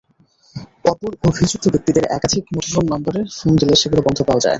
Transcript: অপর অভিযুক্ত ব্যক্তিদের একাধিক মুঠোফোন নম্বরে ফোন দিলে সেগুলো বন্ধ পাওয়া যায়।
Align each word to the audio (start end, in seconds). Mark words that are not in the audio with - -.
অপর 0.85 1.11
অভিযুক্ত 1.27 1.65
ব্যক্তিদের 1.73 2.05
একাধিক 2.17 2.43
মুঠোফোন 2.53 2.85
নম্বরে 2.93 3.19
ফোন 3.37 3.51
দিলে 3.59 3.75
সেগুলো 3.81 4.01
বন্ধ 4.07 4.19
পাওয়া 4.27 4.41
যায়। 4.41 4.49